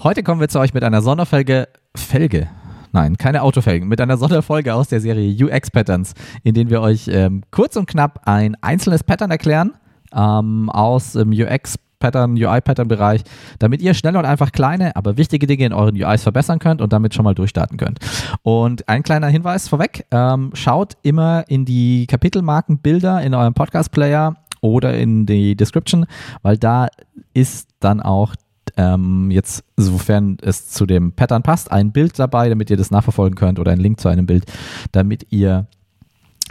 Heute 0.00 0.22
kommen 0.22 0.40
wir 0.40 0.48
zu 0.48 0.60
euch 0.60 0.74
mit 0.74 0.84
einer 0.84 1.02
Sonderfolge 1.02 1.66
Felge. 1.96 2.46
Nein, 2.92 3.16
keine 3.16 3.42
Autofelgen, 3.42 3.88
mit 3.88 4.00
einer 4.00 4.16
Sonderfolge 4.16 4.72
aus 4.72 4.86
der 4.86 5.00
Serie 5.00 5.44
UX 5.44 5.72
Patterns, 5.72 6.14
in 6.44 6.54
denen 6.54 6.70
wir 6.70 6.80
euch 6.82 7.08
ähm, 7.08 7.42
kurz 7.50 7.74
und 7.74 7.86
knapp 7.86 8.20
ein 8.24 8.56
einzelnes 8.60 9.02
Pattern 9.02 9.32
erklären 9.32 9.72
ähm, 10.14 10.70
aus 10.70 11.14
dem 11.14 11.32
UX 11.32 11.80
Pattern, 11.98 12.34
UI-Pattern-Bereich, 12.34 13.24
damit 13.58 13.82
ihr 13.82 13.92
schnell 13.92 14.16
und 14.16 14.24
einfach 14.24 14.52
kleine, 14.52 14.94
aber 14.94 15.16
wichtige 15.16 15.48
Dinge 15.48 15.64
in 15.66 15.72
euren 15.72 16.00
UIs 16.00 16.22
verbessern 16.22 16.60
könnt 16.60 16.80
und 16.80 16.92
damit 16.92 17.12
schon 17.12 17.24
mal 17.24 17.34
durchstarten 17.34 17.76
könnt. 17.76 17.98
Und 18.44 18.88
ein 18.88 19.02
kleiner 19.02 19.26
Hinweis 19.26 19.66
vorweg, 19.66 20.06
ähm, 20.12 20.52
schaut 20.54 20.96
immer 21.02 21.42
in 21.48 21.64
die 21.64 22.06
Kapitelmarkenbilder 22.06 23.20
in 23.22 23.34
eurem 23.34 23.54
Podcast-Player 23.54 24.36
oder 24.60 24.96
in 24.96 25.26
die 25.26 25.56
Description, 25.56 26.06
weil 26.42 26.56
da 26.56 26.86
ist 27.34 27.70
dann 27.80 28.00
auch 28.00 28.36
ähm, 28.78 29.30
jetzt, 29.30 29.64
sofern 29.76 30.38
es 30.40 30.68
zu 30.70 30.86
dem 30.86 31.12
Pattern 31.12 31.42
passt, 31.42 31.70
ein 31.72 31.90
Bild 31.90 32.18
dabei, 32.18 32.48
damit 32.48 32.70
ihr 32.70 32.76
das 32.76 32.92
nachverfolgen 32.92 33.34
könnt 33.36 33.58
oder 33.58 33.72
ein 33.72 33.80
Link 33.80 34.00
zu 34.00 34.08
einem 34.08 34.24
Bild, 34.24 34.44
damit 34.92 35.26
ihr 35.30 35.66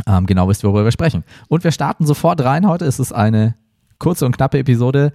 ähm, 0.06 0.26
genau 0.26 0.50
wisst, 0.50 0.64
worüber 0.64 0.84
wir 0.84 0.92
sprechen. 0.92 1.24
Und 1.48 1.64
wir 1.64 1.72
starten 1.72 2.06
sofort 2.06 2.44
rein 2.44 2.68
heute. 2.68 2.86
Es 2.86 3.00
ist 3.00 3.14
eine 3.14 3.56
kurze 3.98 4.26
und 4.26 4.36
knappe 4.36 4.60
Episode. 4.60 5.14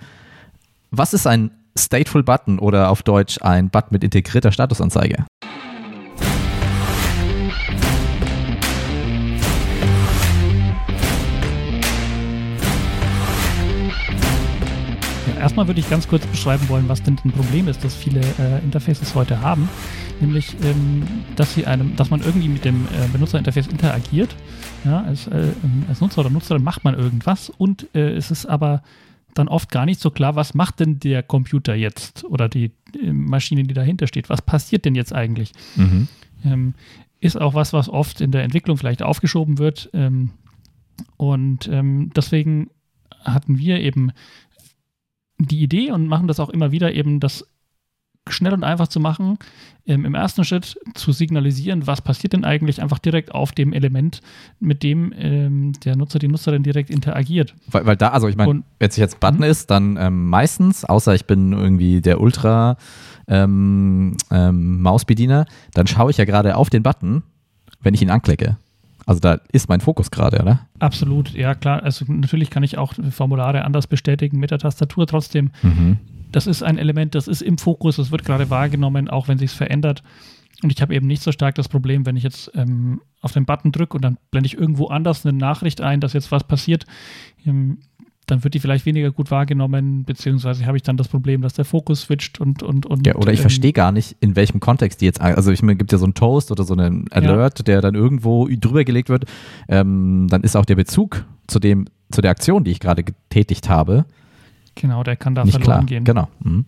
Was 0.91 1.13
ist 1.13 1.27
ein 1.27 1.51
Stateful 1.79 2.23
Button 2.23 2.59
oder 2.59 2.89
auf 2.89 3.03
Deutsch 3.03 3.39
ein 3.43 3.69
Button 3.69 3.91
mit 3.93 4.05
integrierter 4.05 4.51
Statusanzeige? 4.51 5.27
Erstmal 15.39 15.67
würde 15.67 15.81
ich 15.81 15.89
ganz 15.89 16.09
kurz 16.09 16.27
beschreiben 16.27 16.69
wollen, 16.69 16.89
was 16.89 17.03
denn 17.03 17.19
ein 17.25 17.33
Problem 17.33 17.69
ist, 17.69 17.85
das 17.85 17.95
viele 17.95 18.21
äh, 18.21 18.59
Interfaces 18.63 19.15
heute 19.15 19.41
haben. 19.41 19.69
Nämlich, 20.21 20.57
ähm, 20.63 21.03
dass, 21.37 21.55
sie 21.55 21.67
einem, 21.67 21.97
dass 21.97 22.11
man 22.11 22.21
irgendwie 22.21 22.49
mit 22.49 22.65
dem 22.65 22.87
äh, 22.87 23.09
Benutzerinterface 23.13 23.67
interagiert. 23.67 24.35
Ja, 24.85 25.03
als, 25.03 25.27
äh, 25.27 25.49
als, 25.89 26.01
Nutzer 26.01 26.21
oder 26.21 26.31
Nutzerin 26.31 26.63
macht 26.63 26.85
man 26.85 26.95
irgendwas 26.95 27.51
und 27.51 27.89
äh, 27.95 28.15
es 28.15 28.31
ist 28.31 28.47
aber 28.47 28.83
dann 29.35 29.49
oft 29.49 29.71
gar 29.71 29.87
nicht 29.87 30.01
so 30.01 30.11
klar, 30.11 30.37
was 30.37 30.55
macht 30.55 30.81
denn 30.81 30.99
der 31.01 31.23
Computer 31.23 31.75
jetzt 31.75 32.25
oder 32.25 32.49
die 32.49 32.73
äh, 33.01 33.13
Maschine, 33.13 33.63
die 33.63 33.75
dahinter 33.75 34.07
steht. 34.07 34.29
Was 34.29 34.43
passiert 34.43 34.85
denn 34.85 34.95
jetzt 34.95 35.15
eigentlich? 35.15 35.53
Mhm. 35.77 36.09
Ähm, 36.45 36.75
ist 37.21 37.41
auch 37.41 37.55
was, 37.55 37.73
was 37.73 37.89
oft 37.89 38.21
in 38.21 38.33
der 38.33 38.43
Entwicklung 38.43 38.77
vielleicht 38.77 39.03
aufgeschoben 39.03 39.59
wird. 39.59 39.91
Ähm, 39.95 40.31
und 41.17 41.69
ähm, 41.69 42.11
deswegen 42.15 42.71
hatten 43.25 43.59
wir 43.59 43.81
eben 43.81 44.13
die 45.47 45.63
Idee 45.63 45.91
und 45.91 46.07
machen 46.07 46.29
das 46.29 46.41
auch 46.41 46.51
immer 46.51 46.73
wieder 46.73 46.93
eben, 46.93 47.21
das 47.21 47.47
schnell 48.29 48.53
und 48.53 48.63
einfach 48.63 48.89
zu 48.89 49.01
machen, 49.01 49.39
ähm, 49.85 50.05
im 50.05 50.15
ersten 50.15 50.45
Schritt 50.45 50.79
zu 50.95 51.13
signalisieren, 51.13 51.87
was 51.87 52.01
passiert 52.01 52.33
denn 52.33 52.45
eigentlich 52.45 52.81
einfach 52.81 53.01
direkt 53.01 53.35
auf 53.35 53.53
dem 53.53 53.73
Element, 53.73 54.21
mit 54.61 54.83
dem 54.83 55.13
ähm, 55.17 55.73
der 55.85 55.97
Nutzer, 55.97 56.19
die 56.19 56.29
Nutzerin 56.29 56.63
direkt 56.63 56.89
interagiert. 56.89 57.55
Weil, 57.67 57.85
weil 57.87 57.97
da, 57.97 58.09
also 58.09 58.29
ich 58.29 58.37
meine, 58.37 58.63
wenn 58.79 58.89
es 58.89 58.97
jetzt 58.97 59.19
Button 59.19 59.39
mhm. 59.39 59.45
ist, 59.45 59.71
dann 59.71 59.97
ähm, 59.99 60.29
meistens, 60.29 60.85
außer 60.85 61.15
ich 61.15 61.27
bin 61.27 61.53
irgendwie 61.53 62.01
der 62.01 62.21
Ultra 62.21 62.77
ähm, 63.27 64.17
ähm, 64.31 64.83
Mausbediener, 64.83 65.47
dann 65.75 65.87
schaue 65.87 66.11
ich 66.11 66.17
ja 66.17 66.25
gerade 66.25 66.57
auf 66.57 66.71
den 66.71 66.83
Button, 66.83 67.25
wenn 67.81 67.95
ich 67.95 68.03
ihn 68.03 68.11
anklicke. 68.11 68.57
Also 69.07 69.21
da 69.21 69.41
ist 69.53 69.69
mein 69.69 69.81
Fokus 69.81 70.11
gerade, 70.11 70.41
oder? 70.41 70.67
Absolut, 70.79 71.33
ja 71.33 71.55
klar. 71.55 71.83
Also 71.83 72.05
natürlich 72.09 72.51
kann 72.51 72.63
ich 72.63 72.79
auch 72.79 72.95
Formulare 73.11 73.65
anders 73.65 73.87
bestätigen 73.87 74.39
mit 74.39 74.51
der 74.51 74.59
Tastatur. 74.59 75.07
Trotzdem, 75.07 75.51
mhm. 75.63 75.99
das 76.31 76.47
ist 76.47 76.63
ein 76.63 76.79
Element, 76.79 77.15
das 77.15 77.29
ist 77.29 77.43
im 77.43 77.59
Fokus, 77.59 77.97
das 77.97 78.11
wird 78.11 78.25
gerade 78.25 78.51
wahrgenommen, 78.51 79.09
auch 79.09 79.29
wenn 79.29 79.39
sich 79.39 79.51
es 79.51 79.57
verändert. 79.57 80.03
Und 80.63 80.73
ich 80.73 80.81
habe 80.81 80.95
eben 80.95 81.09
nicht 81.09 81.23
so 81.23 81.33
stark 81.33 81.57
das 81.57 81.69
Problem, 81.69 82.07
wenn 82.07 82.17
ich 82.17 82.23
jetzt 82.23 82.51
ähm, 82.55 83.01
auf 83.21 83.33
den 83.33 83.47
Button 83.47 83.73
drücke 83.73 83.97
und 83.97 84.03
dann 84.03 84.19
blende 84.31 84.47
ich 84.47 84.57
irgendwo 84.57 84.87
anders 84.87 85.27
eine 85.27 85.37
Nachricht 85.37 85.81
ein, 85.81 86.01
dass 86.01 86.13
jetzt 86.13 86.31
was 86.31 86.45
passiert. 86.45 86.87
Ähm, 87.45 87.79
dann 88.33 88.43
wird 88.45 88.55
die 88.55 88.61
vielleicht 88.61 88.87
weniger 88.87 89.13
gut 89.13 89.31
wahrgenommen, 89.31 90.05
beziehungsweise 90.05 90.65
habe 90.65 90.79
ich 90.79 90.83
dann 90.83 90.97
das 90.97 91.09
Problem, 91.09 91.43
dass 91.43 91.53
der 91.53 91.67
Fokus 91.67 92.03
switcht 92.03 92.41
und 92.41 92.63
und 92.63 92.87
und. 92.87 93.07
Ja, 93.07 93.15
oder 93.17 93.31
ich 93.31 93.41
ähm, 93.41 93.43
verstehe 93.43 93.75
gar 93.75 93.93
nicht, 93.93 94.17
in 94.21 94.37
welchem 94.37 94.59
Kontext 94.59 95.03
die 95.03 95.05
jetzt, 95.05 95.21
also 95.21 95.53
ich 95.53 95.63
meine, 95.63 95.77
gibt 95.77 95.93
ja 95.93 95.99
so 95.99 96.05
einen 96.05 96.15
Toast 96.15 96.51
oder 96.51 96.65
so 96.65 96.73
einen 96.73 97.13
Alert, 97.13 97.59
ja. 97.59 97.65
der 97.65 97.81
dann 97.83 97.95
irgendwo 97.95 98.49
drüber 98.49 98.85
gelegt 98.85 99.11
wird, 99.11 99.27
ähm, 99.69 100.29
dann 100.31 100.43
ist 100.43 100.57
auch 100.57 100.65
der 100.65 100.77
Bezug 100.77 101.27
zu 101.47 101.59
dem, 101.59 101.87
zu 102.11 102.23
der 102.23 102.31
Aktion, 102.31 102.65
die 102.65 102.71
ich 102.71 102.81
gerade 102.81 103.05
getätigt 103.05 103.69
habe. 103.69 104.07
Genau, 104.77 105.03
der 105.03 105.17
kann 105.17 105.35
da 105.35 105.45
nicht 105.45 105.53
verloren 105.53 105.85
klar. 105.85 105.85
gehen. 105.85 106.05
Genau. 106.05 106.29
Mhm. 106.43 106.65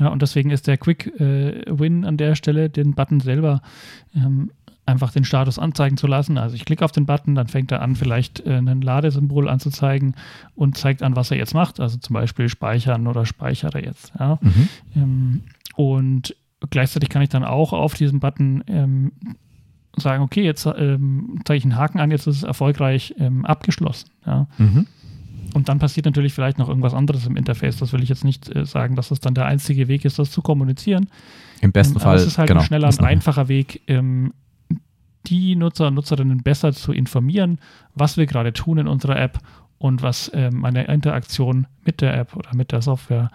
Ja, 0.00 0.08
und 0.08 0.20
deswegen 0.20 0.50
ist 0.50 0.66
der 0.66 0.78
Quick 0.78 1.20
äh, 1.20 1.62
Win 1.68 2.04
an 2.04 2.16
der 2.16 2.34
Stelle, 2.34 2.70
den 2.70 2.94
Button 2.94 3.20
selber 3.20 3.62
ähm, 4.16 4.50
einfach 4.84 5.12
den 5.12 5.24
Status 5.24 5.58
anzeigen 5.58 5.96
zu 5.96 6.06
lassen. 6.06 6.38
Also 6.38 6.56
ich 6.56 6.64
klicke 6.64 6.84
auf 6.84 6.92
den 6.92 7.06
Button, 7.06 7.34
dann 7.34 7.46
fängt 7.46 7.70
er 7.70 7.82
an, 7.82 7.94
vielleicht 7.94 8.44
äh, 8.46 8.56
ein 8.56 8.80
Ladesymbol 8.80 9.48
anzuzeigen 9.48 10.14
und 10.54 10.76
zeigt 10.76 11.02
an, 11.02 11.14
was 11.14 11.30
er 11.30 11.36
jetzt 11.36 11.54
macht. 11.54 11.78
Also 11.78 11.98
zum 11.98 12.14
Beispiel 12.14 12.48
speichern 12.48 13.06
oder 13.06 13.24
speichere 13.24 13.82
jetzt. 13.84 14.12
Ja. 14.18 14.38
Mhm. 14.40 14.68
Ähm, 14.96 15.42
und 15.76 16.34
gleichzeitig 16.70 17.08
kann 17.10 17.22
ich 17.22 17.28
dann 17.28 17.44
auch 17.44 17.72
auf 17.72 17.94
diesem 17.94 18.18
Button 18.20 18.64
ähm, 18.66 19.12
sagen, 19.96 20.22
okay, 20.22 20.42
jetzt 20.42 20.66
ähm, 20.66 21.40
zeige 21.44 21.58
ich 21.58 21.64
einen 21.64 21.76
Haken 21.76 22.00
an, 22.00 22.10
jetzt 22.10 22.26
ist 22.26 22.38
es 22.38 22.42
erfolgreich 22.42 23.14
ähm, 23.18 23.44
abgeschlossen. 23.44 24.10
Ja. 24.26 24.46
Mhm. 24.58 24.86
Und 25.54 25.68
dann 25.68 25.78
passiert 25.78 26.06
natürlich 26.06 26.32
vielleicht 26.32 26.58
noch 26.58 26.68
irgendwas 26.68 26.94
anderes 26.94 27.26
im 27.26 27.36
Interface. 27.36 27.76
Das 27.76 27.92
will 27.92 28.02
ich 28.02 28.08
jetzt 28.08 28.24
nicht 28.24 28.54
äh, 28.54 28.64
sagen, 28.64 28.96
dass 28.96 29.10
das 29.10 29.20
dann 29.20 29.34
der 29.34 29.46
einzige 29.46 29.86
Weg 29.86 30.04
ist, 30.04 30.18
das 30.18 30.30
zu 30.30 30.42
kommunizieren. 30.42 31.08
Im 31.60 31.72
besten 31.72 31.96
ähm, 31.96 32.00
Fall. 32.00 32.16
Es 32.16 32.26
ist 32.26 32.38
halt 32.38 32.48
genau, 32.48 32.60
ein 32.60 32.66
schneller 32.66 32.88
und 32.88 33.00
einfacher 33.00 33.48
Weg, 33.48 33.82
ähm, 33.86 34.32
die 35.26 35.56
Nutzer 35.56 35.88
und 35.88 35.94
Nutzerinnen 35.94 36.42
besser 36.42 36.72
zu 36.72 36.92
informieren, 36.92 37.58
was 37.94 38.16
wir 38.16 38.26
gerade 38.26 38.52
tun 38.52 38.78
in 38.78 38.88
unserer 38.88 39.18
App 39.18 39.38
und 39.78 40.02
was 40.02 40.30
ähm, 40.34 40.64
eine 40.64 40.84
Interaktion 40.84 41.66
mit 41.84 42.00
der 42.00 42.16
App 42.16 42.36
oder 42.36 42.54
mit 42.54 42.72
der 42.72 42.82
Software 42.82 43.30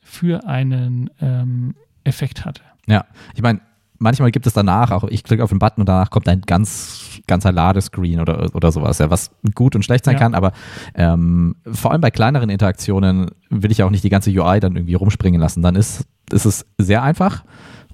für 0.00 0.46
einen 0.46 1.10
ähm, 1.20 1.74
Effekt 2.04 2.44
hatte. 2.44 2.62
Ja, 2.86 3.04
ich 3.34 3.42
meine, 3.42 3.60
manchmal 3.98 4.32
gibt 4.32 4.46
es 4.46 4.52
danach 4.52 4.90
auch, 4.90 5.04
ich 5.04 5.22
klicke 5.22 5.42
auf 5.42 5.50
den 5.50 5.60
Button 5.60 5.82
und 5.82 5.88
danach 5.88 6.10
kommt 6.10 6.28
ein 6.28 6.42
ganz, 6.42 7.20
ganzer 7.26 7.52
Ladescreen 7.52 8.20
oder, 8.20 8.54
oder 8.54 8.72
sowas, 8.72 8.98
ja, 8.98 9.10
was 9.10 9.30
gut 9.54 9.76
und 9.76 9.84
schlecht 9.84 10.04
sein 10.04 10.14
ja. 10.14 10.18
kann, 10.18 10.34
aber 10.34 10.52
ähm, 10.94 11.54
vor 11.70 11.92
allem 11.92 12.00
bei 12.00 12.10
kleineren 12.10 12.50
Interaktionen 12.50 13.30
will 13.48 13.70
ich 13.70 13.82
auch 13.82 13.90
nicht 13.90 14.04
die 14.04 14.10
ganze 14.10 14.30
UI 14.30 14.60
dann 14.60 14.76
irgendwie 14.76 14.94
rumspringen 14.94 15.40
lassen. 15.40 15.62
Dann 15.62 15.76
ist, 15.76 16.04
ist 16.32 16.44
es 16.44 16.66
sehr 16.78 17.02
einfach 17.02 17.44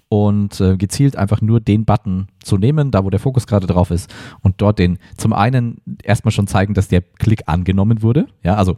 und 0.09 0.61
äh, 0.61 0.77
gezielt 0.77 1.17
einfach 1.17 1.41
nur 1.41 1.61
den 1.61 1.85
Button 1.85 2.29
zu 2.43 2.57
nehmen, 2.57 2.91
da 2.91 3.05
wo 3.05 3.11
der 3.11 3.21
Fokus 3.21 3.47
gerade 3.47 3.67
drauf 3.67 3.91
ist 3.91 4.13
und 4.41 4.55
dort 4.59 4.79
den 4.79 4.99
zum 5.17 5.33
einen 5.33 5.81
erstmal 6.03 6.33
schon 6.33 6.47
zeigen, 6.47 6.75
dass 6.75 6.89
der 6.89 7.03
Klick 7.03 7.43
angenommen 7.47 8.03
wurde. 8.03 8.27
Ja, 8.43 8.57
also 8.57 8.77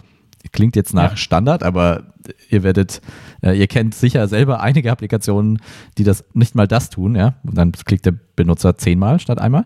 klingt 0.53 0.75
jetzt 0.75 0.95
nach 0.95 1.11
ja. 1.11 1.17
Standard, 1.17 1.63
aber 1.63 2.05
ihr 2.49 2.63
werdet, 2.63 3.01
äh, 3.43 3.59
ihr 3.59 3.67
kennt 3.67 3.95
sicher 3.95 4.27
selber 4.27 4.61
einige 4.61 4.91
Applikationen, 4.91 5.61
die 5.99 6.05
das 6.05 6.25
nicht 6.33 6.55
mal 6.55 6.67
das 6.67 6.91
tun, 6.91 7.15
ja. 7.15 7.35
Und 7.45 7.57
dann 7.57 7.73
klickt 7.73 8.07
der 8.07 8.15
Benutzer 8.37 8.77
zehnmal 8.77 9.21
statt 9.21 9.41
einmal. 9.41 9.65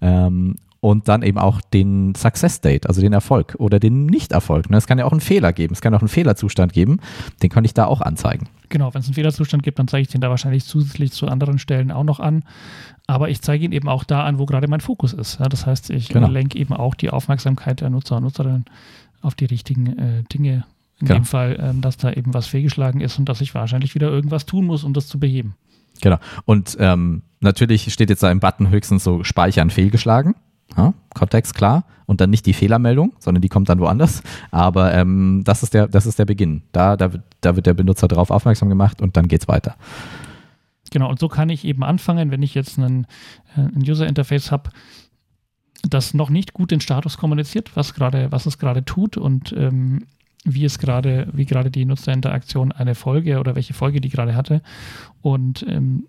Ähm, 0.00 0.56
und 0.86 1.08
dann 1.08 1.22
eben 1.22 1.36
auch 1.36 1.60
den 1.60 2.14
Success 2.14 2.54
State, 2.54 2.88
also 2.88 3.00
den 3.00 3.12
Erfolg 3.12 3.56
oder 3.58 3.80
den 3.80 4.06
Nicht-Erfolg. 4.06 4.70
Ne? 4.70 4.76
Es 4.76 4.86
kann 4.86 4.98
ja 4.98 5.04
auch 5.04 5.10
einen 5.10 5.20
Fehler 5.20 5.52
geben, 5.52 5.74
es 5.74 5.80
kann 5.80 5.92
auch 5.94 6.00
einen 6.00 6.08
Fehlerzustand 6.08 6.72
geben, 6.72 7.00
den 7.42 7.50
kann 7.50 7.64
ich 7.64 7.74
da 7.74 7.86
auch 7.86 8.00
anzeigen. 8.00 8.48
Genau, 8.68 8.94
wenn 8.94 9.00
es 9.00 9.08
einen 9.08 9.14
Fehlerzustand 9.14 9.64
gibt, 9.64 9.80
dann 9.80 9.88
zeige 9.88 10.02
ich 10.02 10.08
den 10.08 10.20
da 10.20 10.30
wahrscheinlich 10.30 10.64
zusätzlich 10.64 11.10
zu 11.10 11.26
anderen 11.26 11.58
Stellen 11.58 11.90
auch 11.90 12.04
noch 12.04 12.20
an. 12.20 12.44
Aber 13.08 13.30
ich 13.30 13.42
zeige 13.42 13.64
ihn 13.64 13.72
eben 13.72 13.88
auch 13.88 14.04
da 14.04 14.22
an, 14.22 14.38
wo 14.38 14.46
gerade 14.46 14.68
mein 14.68 14.80
Fokus 14.80 15.12
ist. 15.12 15.40
Das 15.40 15.66
heißt, 15.66 15.90
ich 15.90 16.08
genau. 16.08 16.28
lenke 16.28 16.56
eben 16.56 16.72
auch 16.72 16.94
die 16.94 17.10
Aufmerksamkeit 17.10 17.80
der 17.80 17.90
Nutzer 17.90 18.18
und 18.18 18.22
Nutzerinnen 18.22 18.66
auf 19.22 19.34
die 19.34 19.46
richtigen 19.46 19.98
äh, 19.98 20.22
Dinge. 20.32 20.66
In 21.00 21.08
genau. 21.08 21.20
dem 21.20 21.24
Fall, 21.24 21.58
ähm, 21.60 21.80
dass 21.80 21.96
da 21.96 22.12
eben 22.12 22.32
was 22.32 22.46
fehlgeschlagen 22.46 23.00
ist 23.00 23.18
und 23.18 23.28
dass 23.28 23.40
ich 23.40 23.54
wahrscheinlich 23.56 23.96
wieder 23.96 24.08
irgendwas 24.08 24.46
tun 24.46 24.66
muss, 24.66 24.84
um 24.84 24.94
das 24.94 25.08
zu 25.08 25.18
beheben. 25.18 25.56
Genau. 26.00 26.18
Und 26.44 26.76
ähm, 26.78 27.22
natürlich 27.40 27.92
steht 27.92 28.08
jetzt 28.08 28.22
da 28.22 28.30
im 28.30 28.38
Button 28.38 28.70
höchstens 28.70 29.02
so 29.02 29.24
Speichern 29.24 29.70
fehlgeschlagen. 29.70 30.36
Ja, 30.76 30.94
Kontext 31.14 31.54
klar 31.54 31.84
und 32.06 32.20
dann 32.20 32.30
nicht 32.30 32.46
die 32.46 32.52
Fehlermeldung, 32.52 33.12
sondern 33.18 33.42
die 33.42 33.48
kommt 33.48 33.68
dann 33.68 33.78
woanders. 33.78 34.22
Aber 34.50 34.94
ähm, 34.94 35.42
das, 35.44 35.62
ist 35.62 35.74
der, 35.74 35.88
das 35.88 36.06
ist 36.06 36.18
der 36.18 36.24
Beginn. 36.24 36.62
Da, 36.72 36.96
da, 36.96 37.12
wird, 37.12 37.22
da 37.40 37.56
wird 37.56 37.66
der 37.66 37.74
Benutzer 37.74 38.08
darauf 38.08 38.30
aufmerksam 38.30 38.68
gemacht 38.68 39.00
und 39.02 39.16
dann 39.16 39.28
geht 39.28 39.42
es 39.42 39.48
weiter. 39.48 39.76
Genau, 40.90 41.10
und 41.10 41.18
so 41.18 41.28
kann 41.28 41.50
ich 41.50 41.64
eben 41.64 41.82
anfangen, 41.82 42.30
wenn 42.30 42.42
ich 42.42 42.54
jetzt 42.54 42.78
einen, 42.78 43.06
äh, 43.56 43.60
ein 43.60 43.82
User-Interface 43.86 44.50
habe, 44.52 44.70
das 45.82 46.14
noch 46.14 46.30
nicht 46.30 46.52
gut 46.52 46.70
den 46.70 46.80
Status 46.80 47.16
kommuniziert, 47.16 47.76
was 47.76 47.94
gerade, 47.94 48.32
was 48.32 48.46
es 48.46 48.58
gerade 48.58 48.84
tut 48.84 49.16
und 49.16 49.52
ähm, 49.56 50.06
wie 50.44 50.64
es 50.64 50.78
gerade, 50.78 51.28
wie 51.32 51.44
gerade 51.44 51.70
die 51.70 51.84
Nutzerinteraktion 51.84 52.72
eine 52.72 52.94
Folge 52.94 53.40
oder 53.40 53.56
welche 53.56 53.74
Folge 53.74 54.00
die 54.00 54.08
gerade 54.08 54.36
hatte. 54.36 54.62
Und 55.22 55.64
ähm, 55.68 56.06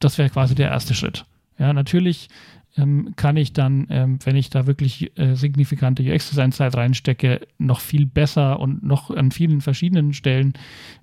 das 0.00 0.18
wäre 0.18 0.30
quasi 0.30 0.54
der 0.54 0.70
erste 0.70 0.94
Schritt. 0.94 1.26
Ja, 1.58 1.72
natürlich 1.72 2.28
ähm, 2.76 3.14
kann 3.16 3.36
ich 3.36 3.52
dann, 3.52 3.86
ähm, 3.90 4.18
wenn 4.24 4.36
ich 4.36 4.50
da 4.50 4.66
wirklich 4.66 5.16
äh, 5.18 5.34
signifikante 5.34 6.02
UX-Design-Zeit 6.02 6.76
reinstecke, 6.76 7.40
noch 7.58 7.80
viel 7.80 8.06
besser 8.06 8.58
und 8.60 8.82
noch 8.82 9.10
an 9.10 9.30
vielen 9.30 9.60
verschiedenen 9.60 10.12
Stellen 10.12 10.54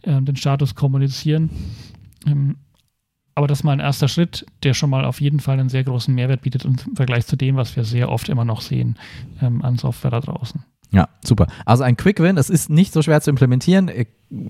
äh, 0.01 0.21
den 0.21 0.35
Status 0.35 0.75
kommunizieren. 0.75 1.49
Ähm, 2.27 2.57
aber 3.35 3.47
das 3.47 3.59
ist 3.59 3.63
mal 3.63 3.71
ein 3.71 3.79
erster 3.79 4.07
Schritt, 4.07 4.45
der 4.63 4.73
schon 4.73 4.89
mal 4.89 5.05
auf 5.05 5.21
jeden 5.21 5.39
Fall 5.39 5.59
einen 5.59 5.69
sehr 5.69 5.85
großen 5.85 6.13
Mehrwert 6.13 6.41
bietet 6.41 6.65
im 6.65 6.77
Vergleich 6.77 7.25
zu 7.25 7.37
dem, 7.37 7.55
was 7.55 7.75
wir 7.75 7.85
sehr 7.85 8.09
oft 8.09 8.27
immer 8.27 8.45
noch 8.45 8.61
sehen 8.61 8.97
ähm, 9.41 9.63
an 9.63 9.77
Software 9.77 10.11
da 10.11 10.19
draußen. 10.19 10.63
Ja, 10.93 11.07
super. 11.23 11.47
Also 11.65 11.83
ein 11.83 11.95
Quick 11.95 12.19
Win, 12.19 12.37
es 12.37 12.49
ist 12.49 12.69
nicht 12.69 12.91
so 12.91 13.01
schwer 13.01 13.21
zu 13.21 13.29
implementieren. 13.29 13.89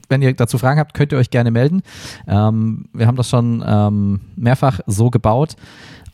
Wenn 0.10 0.24
ihr 0.24 0.34
dazu 0.34 0.58
Fragen 0.58 0.80
habt, 0.80 0.96
könnt 0.96 1.12
ihr 1.12 1.20
euch 1.20 1.30
gerne 1.30 1.52
melden. 1.52 1.84
Ähm, 2.28 2.90
wir 2.94 3.06
haben 3.06 3.16
das 3.16 3.30
schon 3.30 3.64
ähm, 3.66 4.22
mehrfach 4.36 4.80
so 4.88 5.12
gebaut. 5.12 5.56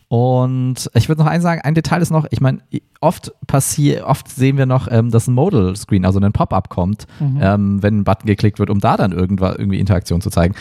Und 0.10 0.90
ich 0.94 1.10
würde 1.10 1.22
noch 1.22 1.30
eins 1.30 1.44
sagen, 1.44 1.62
ein 1.62 1.76
Detail 1.76 2.02
ist 2.02 2.12
noch, 2.12 2.26
ich 2.32 2.40
meine, 2.40 2.60
oft 3.02 3.34
passiert, 3.46 4.04
oft 4.04 4.30
sehen 4.30 4.58
wir 4.58 4.66
noch, 4.66 4.88
ähm, 4.90 5.12
dass 5.12 5.28
ein 5.28 5.34
Modal-Screen, 5.34 6.06
also 6.06 6.20
ein 6.20 6.32
Pop-up 6.32 6.70
kommt, 6.70 7.08
mhm. 7.20 7.40
ähm, 7.42 7.84
wenn 7.84 8.00
ein 8.00 8.04
Button 8.06 8.26
geklickt 8.26 8.60
wird, 8.60 8.70
um 8.70 8.80
da 8.80 8.96
dann 8.96 9.12
irgendwas, 9.12 9.58
irgendwie 9.58 9.80
Interaktion 9.80 10.22
zu 10.22 10.30
zeigen. 10.30 10.56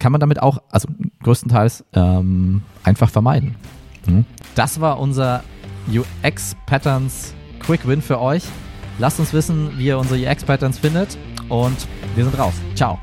Kann 0.00 0.10
man 0.10 0.20
damit 0.20 0.42
auch, 0.42 0.58
also 0.70 0.88
größtenteils, 1.22 1.84
ähm, 1.92 2.62
einfach 2.82 3.10
vermeiden. 3.10 3.54
Mhm. 4.06 4.24
Das 4.56 4.80
war 4.80 4.98
unser 4.98 5.44
UX-Patterns 5.88 7.34
Quick 7.60 7.86
Win 7.86 8.02
für 8.02 8.20
euch. 8.20 8.42
Lasst 8.98 9.20
uns 9.20 9.32
wissen, 9.32 9.70
wie 9.76 9.86
ihr 9.86 9.98
unsere 9.98 10.20
UX-Patterns 10.20 10.78
findet 10.78 11.16
und 11.48 11.86
wir 12.16 12.24
sind 12.24 12.36
raus. 12.36 12.54
Ciao. 12.74 12.98